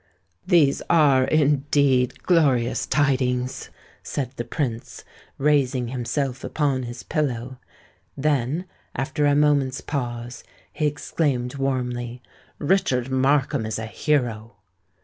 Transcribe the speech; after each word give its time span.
"These 0.47 0.81
are 0.89 1.25
indeed 1.25 2.23
glorious 2.23 2.87
tidings!" 2.87 3.69
said 4.01 4.31
the 4.35 4.43
Prince, 4.43 5.03
raising 5.37 5.89
himself 5.89 6.43
upon 6.43 6.81
his 6.81 7.03
pillow; 7.03 7.59
then, 8.17 8.65
after 8.95 9.27
a 9.27 9.35
moment's 9.35 9.79
pause, 9.79 10.43
he 10.73 10.87
exclaimed 10.87 11.53
warmly, 11.57 12.23
"Richard 12.57 13.11
Markham 13.11 13.63
is 13.63 13.77
a 13.77 13.85
hero!" 13.85 14.55